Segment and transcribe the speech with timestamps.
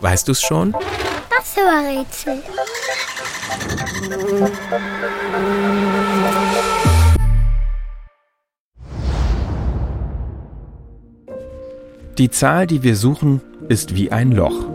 [0.00, 0.72] Weißt du's schon?
[1.30, 2.42] Das war Rätsel.
[12.18, 14.66] Die Zahl, die wir suchen, ist wie ein Loch.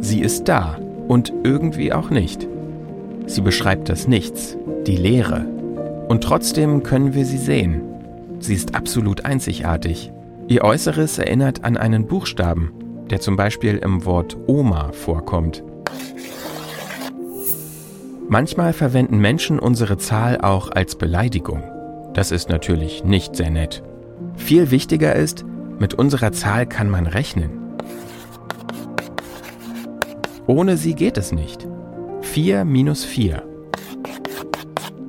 [0.00, 0.78] Sie ist da
[1.08, 2.46] und irgendwie auch nicht.
[3.26, 4.56] Sie beschreibt das Nichts,
[4.86, 5.46] die Leere.
[6.08, 7.80] Und trotzdem können wir sie sehen.
[8.40, 10.12] Sie ist absolut einzigartig.
[10.46, 12.72] Ihr Äußeres erinnert an einen Buchstaben,
[13.10, 15.62] der zum Beispiel im Wort Oma vorkommt.
[18.28, 21.62] Manchmal verwenden Menschen unsere Zahl auch als Beleidigung.
[22.14, 23.82] Das ist natürlich nicht sehr nett.
[24.36, 25.44] Viel wichtiger ist,
[25.78, 27.50] mit unserer Zahl kann man rechnen.
[30.46, 31.66] Ohne sie geht es nicht.
[32.22, 33.42] 4 minus 4.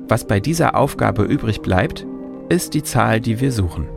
[0.08, 2.06] Was bei dieser Aufgabe übrig bleibt,
[2.48, 3.88] ist die Zahl, die wir suchen.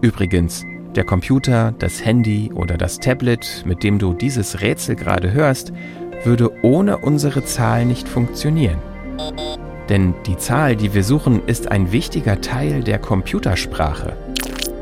[0.00, 5.72] Übrigens, der Computer, das Handy oder das Tablet, mit dem du dieses Rätsel gerade hörst,
[6.24, 8.78] würde ohne unsere Zahl nicht funktionieren.
[9.88, 14.16] Denn die Zahl, die wir suchen, ist ein wichtiger Teil der Computersprache.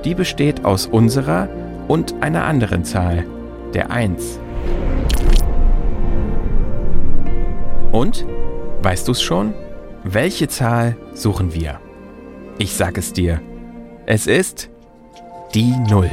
[0.05, 1.48] Die besteht aus unserer
[1.89, 3.25] und einer anderen Zahl,
[3.75, 4.39] der 1.
[7.93, 8.27] Und?
[8.83, 9.55] Weißt du's schon?
[10.05, 11.81] Welche Zahl suchen wir?
[12.59, 13.41] Ich sag es dir.
[14.06, 14.70] Es ist
[15.54, 16.10] die Null.